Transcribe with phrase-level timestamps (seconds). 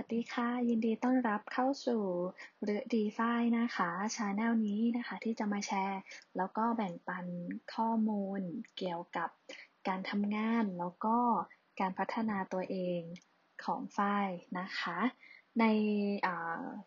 [0.00, 2.02] วัสดีค่ะ ยินดีต้อนรับเข้าสู่
[2.62, 3.20] เรือดีไฟ
[3.58, 6.00] นะคะ channel นี้นะคะ ที่จะมาแชร์
[6.36, 7.26] แล้วก็แบ่งปัน
[7.74, 8.40] ข้อมูล
[8.76, 9.28] เกี่ยวกับ
[9.88, 11.16] การทำงาน แล้วก็
[11.80, 13.00] การพัฒนาตัวเอง
[13.64, 14.98] ของฝ้ายนะคะ
[15.60, 15.64] ใน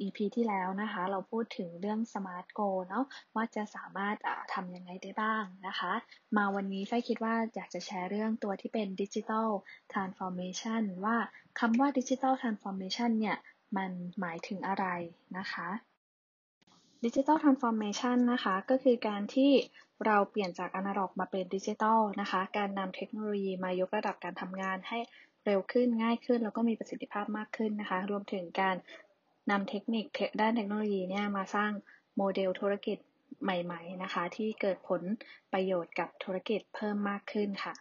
[0.00, 4.16] EP ที่แล้วนะคะ เราพูดถึงเรื่อง Smart Goal เนาะว่าจะสามารถ
[4.54, 5.92] ทำยังไงได้บ้างนะคะ
[6.36, 9.48] มาวันนี้ฝ้ายคิดว่าอยากจะแชร์เรื่องตัวที่เป็น Digital
[9.92, 11.16] Transformation ว่า
[11.60, 13.36] คำว่า Digital Transformation เนี่ย
[13.76, 14.86] มันหมายถึงอะไร
[15.38, 15.68] นะคะ
[17.04, 19.52] Digital Transformation นะคะก็คือการที่
[20.06, 24.98] เราเปลี่ยนจากอนาล็อกมาเป็นดิจิทัลนะคะ การนำเทคโนโลยีมายกระดับการทำงานให้
[25.46, 28.76] เร็วขึ้นง่ายขึ้น แล้วก็มีประสิทธิภาพมากขึ้นนะคะ รวมถึงการ
[29.50, 30.06] นำเทคนิค
[30.40, 31.70] ด้านเทคโนโลยีเนี่ยมาสร้าง
[32.16, 32.98] โมเดลธุรกิจ
[33.42, 35.02] ใหม่ ๆ นะคะ ที่เกิดผล
[35.52, 37.74] ประโยชน์กับธุรกิจเพิ่มมากขึ้นค่ะ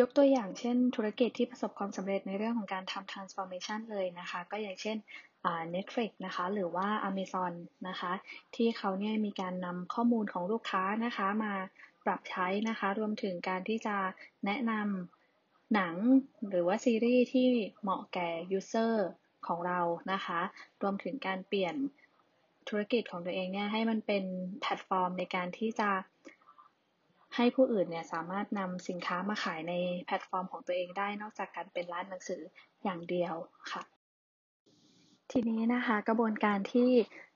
[0.00, 4.96] ยกตัวอย่างเช่น ธุรกิจที่ประสบความสำเร็จในเรื่องของการทำ transformation เลยนะคะ ก็อย่างเช่น
[5.74, 7.52] Netflix นะคะ หรือว่า Amazon
[7.88, 8.12] นะคะ
[8.56, 11.52] ที่เขาเนี่ยมีการนำข้อมูลของลูกค้านะคะมา
[12.04, 13.96] ปรับใช้นะคะ รวมถึงการที่จะ
[14.44, 15.21] แนะนำ
[15.74, 15.94] หนัง
[16.48, 17.48] หรือว่าซีรีส์ที่
[17.82, 19.08] เหมาะแก่ยูเซอร์
[19.46, 19.80] ของเรา
[20.12, 20.40] นะคะ
[20.82, 21.74] รวมถึงการเปลี่ยน
[22.68, 24.24] ธุรกิจของตัวเองเนี่ยให้มันเป็น
[24.60, 25.90] แพลตฟอร์มในการที่จะ
[27.36, 32.42] ให้ผู้อื่นเนี่ยสามารถนำสินค้ามาขายในแพลตฟอร์มของตัวเองได้นอกจากการเป็นร้านหนังสือ
[32.84, 33.34] อย่างเดียว
[33.72, 33.82] ค่ะ
[35.34, 36.90] ทีนี้นะคะกระบวนการที่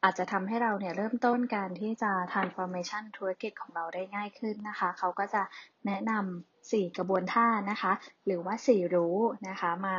[0.04, 5.42] อาจจะทำให้เราเนี่ยเริ่มต้นการที่จะ transformation ธุรกิจของเราได้ง่ายขึ้นนะคะ เขาก็จะ
[5.86, 7.92] แนะนำสี่กระบวนท่านะคะ
[8.26, 9.16] หรือว่าสี่รู้
[9.48, 9.96] นะคะมา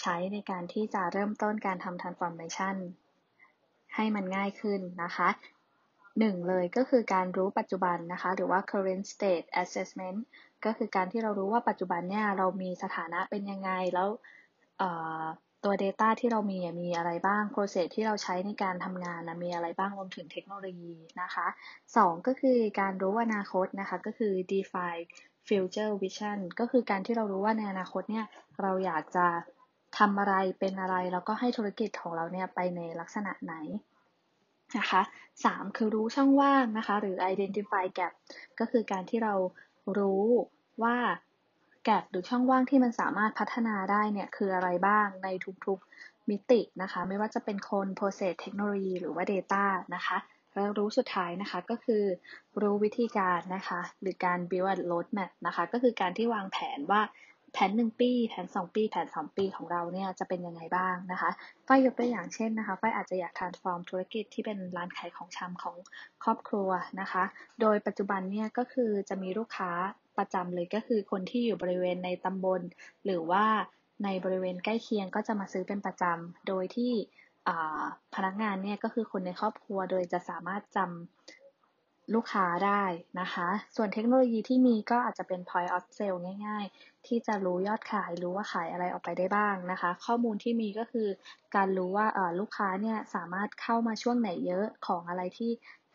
[0.00, 2.76] ใช้ในการที่จะเริ่มต้นการทำ transformation
[3.94, 5.28] ให้มันง่ายขึ้นนะคะ
[6.18, 10.18] หนึ่งเลยก็คือการรู้ปัจจุบันนะคะ หรือว่า current state assessment
[10.64, 14.08] ก็คือการที่เรารู้ว่าปัจจุบันเนี่ยเรามีสถานะเป็นยังไงแล้ว
[15.64, 21.46] ตัว Data ที่เรามีมีอะไรบ้าง Process ที่เราใช้ในการทำงานนะมีอะไรบ้างรวมถึงเทคโนโลยีนะคะ
[21.96, 25.04] สองก็คือการรู้อนาคตนะคะก็คือ define
[25.48, 28.26] future vision ก็คือการที่เรารู้ว่าในอนาคตเนี่ย
[28.62, 29.26] เราอยากจะ
[29.98, 33.54] ทำอะไรเป็นอะไร แล้วก็ให้ธุรกิจของเราเนี่ยไปในลักษณะไหน
[34.78, 35.02] นะคะ
[35.44, 38.12] สามคือรู้ช่องว่างนะคะหรือ identify gap
[38.58, 39.34] ก็คือการที่เรา
[39.98, 40.24] รู้
[40.82, 40.96] ว่า
[41.88, 45.28] แกลบหรือช่องว่างที่มันสามารถพัฒนาได้เนี่ยคืออะไรบ้างใน
[45.66, 49.64] ทุกๆมิตินะคะ ไม่ว่าจะเป็นคน process เทคโนโลยีหรือว่า data
[49.94, 50.16] นะคะ
[50.54, 52.04] แล้วรู้สุดท้ายนะคะก็คือ
[52.62, 57.00] รู้วิธีการนะคะ หรือการ build road map นะคะ ก็คือการที่วางแผนว่า
[57.58, 61.30] แผนหนึ่งปี แผนสองปี แผนสองปีของเราเนี่ยจะเป็นยังไงบ้างนะคะ
[61.66, 65.76] ฝ้ายยกตัวอย่างเช่นนะคะฝ้ายอาจจะอยาก transform ธุรกิจที่เป็นร้านขายของชำของ
[66.22, 66.68] ครอบครัว
[67.00, 67.24] นะคะ
[67.60, 69.70] โดยปัจจุบันเนี่ยก็คือจะมีลูกค้า
[70.18, 72.60] ประจำเลยก็คือคนที่อยู่บริเวณในตำบล
[73.04, 73.44] หรือว่า
[74.04, 76.92] ในบริเวณใกล้เคียงก็จะมาซื้อเป็นประจำโดยที่
[78.14, 81.45] พนักงานเนี่ยก็คือคนในครอบครัวโดยจะสามารถจำ
[82.14, 82.84] ลูกค้าได้
[83.20, 91.08] นะคะ ส่วนเทคโนโลยีที่มีก็อาจจะเป็น point of sale ง่าย ๆ ที่จะรู้ยอดขายรู้ว่าขายอะไรออกไปได้บ้างนะคะ ข้อมูลที่มีก็คือ
[91.56, 92.06] การรู้ว่า
[92.40, 95.50] ลูกค้าเนี่ยสามารถเข้ามาช่วงไหนเยอะของอะไรที่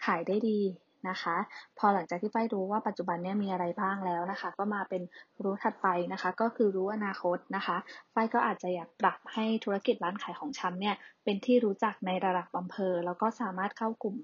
[0.05, 0.61] ขายได้ดี
[1.09, 1.37] นะคะ
[1.77, 5.01] พอหลังจากที่ฝ้ายรู้ว่าปัจจุบันเนี้มีอะไรบ้างแล้วนะคะ ก็มาเป็น
[5.43, 7.77] รู้ถัดไปนะคะ ก็คือรู้อนาคตนะคะ
[8.13, 14.17] ฝ้ายก็อาจจะอยากปรับให้ธุรกิจร้านขายของชำเนี่ยเป็นที่รู้จักในระดับอำเภอ แล้วก็สามารถเข้ากลุ่ม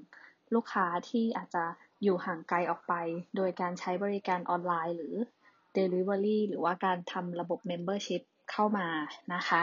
[0.55, 1.63] ลูกค้าที่อาจจะ
[2.03, 2.93] อยู่ห่างไกลออกไป
[3.35, 5.15] โดยการใช้บริการออนไลน์หรือ
[5.77, 8.21] Delivery หรือว่าการทำระบบ Membership
[8.51, 8.87] เข้ามา
[9.33, 9.61] นะคะ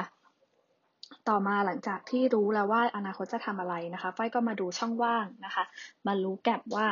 [1.28, 5.65] ต่อมาหลังจากที่รู้แล้วว่าอนาคตจะทำอะไรนะคะฝ้ายก็มาดูช่องว่างนะคะ
[6.06, 6.87] มารู้แก็บว่า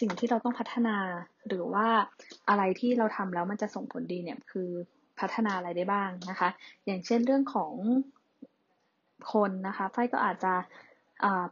[0.00, 0.96] สิ่งที่เราต้องพัฒนา
[1.48, 1.86] หรือว่า
[2.48, 4.70] อะไรที่เราทำแล้วมันจะส่งผลดีเนี่ยคือ
[5.20, 6.48] พัฒนาอะไรได้บ้างนะคะ
[6.86, 7.72] อย่างเช่นเรื่องของ
[9.32, 10.54] คนนะคะฝ้ายก็อาจจะ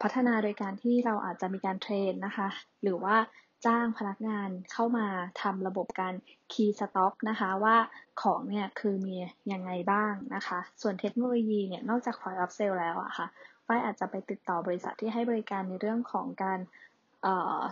[0.03, 2.49] พัฒนาโดยการที่เราอาจจะมีการ train นะคะ
[2.83, 3.17] หรือว่า
[3.67, 5.07] จ้างพนักงานเข้ามา
[5.43, 6.15] ทำระบบการ
[6.53, 7.77] key สต็อกนะคะว่า
[8.23, 9.17] ของเนี่ยคือมี
[9.53, 13.27] ยังไงบ้างนะคะ ส่วนเทคโนโลยีเนี่ยนอกจาก point of sale แล้วอะค่ะ
[13.65, 16.61] ฝ้ายอาจจะไปติดต่อบริษัทที่ให้บริการในเรื่องของการ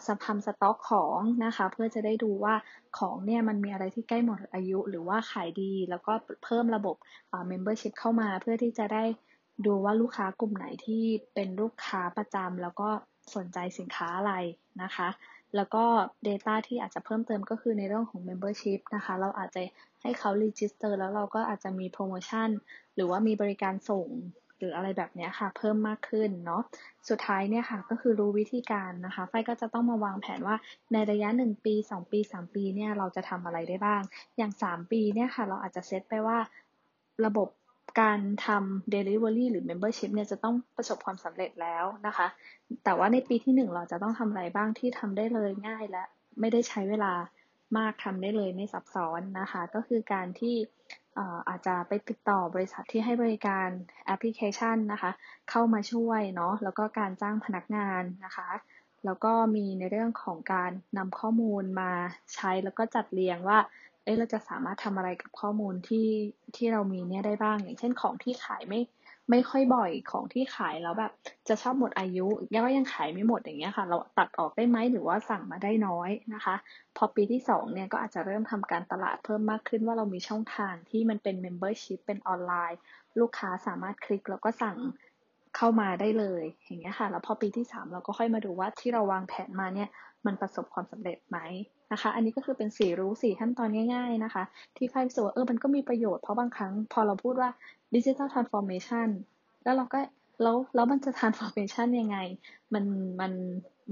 [0.06, 2.55] สทำสต็อกของนะคะ เพื่อจะได้ดูว่า
[2.99, 6.12] ของเนี่ยมันมีอะไรที่ใกล้หมดอายุ หรือว่าขายดี แล้วก็
[6.44, 6.97] เพิ่มระบบ
[7.50, 9.05] membership เข้ามาเพื่อที่จะได้
[9.67, 11.05] ดูว่าลูกค้ากลุ่มไหนที่
[11.35, 12.89] เป็นลูกค้าประจำแล้วก็
[13.35, 14.35] สนใจสินค้าอะไร
[14.83, 15.09] นะคะ
[15.57, 15.85] แล้วก็
[16.27, 19.61] Data ที่อาจจะเพิ่มเติมก็คือในเรื่องของ Membership นะคะ เราอาจจะ
[20.03, 22.49] ให้เขา Register แล้วเราก็อาจจะมีโปรโมชั่น
[22.95, 24.09] หรือว่ามีบริการส่ง
[24.59, 26.62] หรืออะไรแบบนี้ค่ะ เพิ่มมากขึ้นเนาะ
[27.09, 30.57] สุดท้ายเนี่ยค่ะก็คือรู้วิธีการนะคะ ไฟก็จะต้องมาวางแผนว่า
[30.93, 34.03] ในระยะ 1 ปี 2 ปี 3 ปีเนี่ยเราจะทำอะไรได้บ้าง
[34.37, 36.39] อย่าง 3 ปีเนี่ยค่ะ เราอาจจะเซตไปว่า
[37.27, 37.49] ระบบ
[38.00, 42.26] การทำ delivery หรือ membership เนี่ยจะต้องประสบความสำเร็จแล้วนะคะ
[42.84, 46.04] แต่ว่าในปีที่หนึ่งเราจะต้องทำอะไรบ้างที่ทำได้เลยง่ายและ
[46.40, 47.12] ไม่ได้ใช้เวลา
[47.78, 50.56] มากทำได้เลยไม่ซับซ้อนนะคะ ก็คือการที่
[51.48, 53.69] อาจจะไปติดต่อบริษัทที่ให้บริการ
[54.06, 55.10] แอปพลิเคชันนะคะ
[55.50, 58.48] เข้ามาช่วยเนาะแล้วก็การจ้างพนักงานนะคะ
[59.04, 61.92] แล้วก็มีในเรื่องของการนำข้อมูลมา
[62.34, 63.58] ใช้แล้วก็จัดเรียงว่า
[64.05, 66.08] เอ้เราจะสามารถทำอะไรกับข้อมูลที่
[66.56, 68.81] ที่เรามีเนี่ยได้บ้าง อย่างเช่นของที่ขายไม่
[69.31, 71.12] ไม่ค่อยบ่อยของที่ขายแล้วแบบ
[71.49, 76.55] จะชอบหมดอายุยังก็ยังขายไม่หมดอย่างเงี้ยค่ะ เราตัดออกได้ไหมหรือว่าสั่งมาได้น้อยนะคะ
[76.97, 82.79] พอปีที่สองเนี่ยก็อาจจะเริ่มทำการตลาดเพิ่มมากขึ้นว่าเรามีช่องทางที่มันเป็น membership เป็นออนไลน์
[83.20, 84.76] ลูกค้าสามารถคลิกแล้วก็สั่ง
[85.56, 89.88] เข้ามาได้เลยอย่างเงี้ยค่ะ แล้วพอปีที่สามเราก็ค่อยมาดูว่าที่เราวางแผนมาเนี่ย
[90.26, 91.38] มันประสบความสำเร็จไหม
[91.92, 94.44] นะคะ อันนี้ก็คือเป็นสี่รู้สี่ขั้นตอนง่ายๆนะคะ
[94.76, 97.50] ที่ใครรู้สึกว่าเออมันก็มีประโยชน์เพราะบางครั้งพอเราพูดว่า
[97.94, 99.08] digital transformation
[99.64, 100.00] แล้วเราก็
[100.42, 102.19] แล้วแล้วมันจะ transformation ยังไง
[102.75, 102.84] มัน
[103.20, 103.32] มัน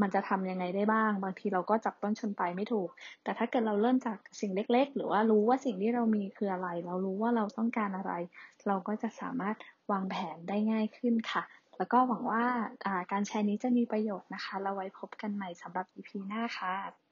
[0.00, 2.88] มันจะทำยังไงได้บ้าง บางทีเราก็จับต้นชนปลายไม่ถูก
[3.22, 8.12] แต่ถ้าเกิดเราเริ่มจากสิ่งเล็ก ๆ หรือว่ารู้ว่าสิ่งที่เรามีคืออะไร เรารู้ว่าเราต้องการอะไร
[8.66, 9.56] เราก็จะสามารถ
[9.90, 11.42] วางแผนได้ง่ายขึ้นค่ะ
[11.78, 12.44] แล้วก็หวังว่า
[13.12, 17.07] การแชร์นี้จะมีประโยชน์นะคะ เราไว้พบกันใหม่สำหรับ EP หน้าค่ะ